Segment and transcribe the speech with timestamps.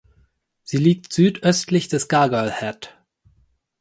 [0.63, 2.97] Sie liegt südöstlich des Gargoyle Head.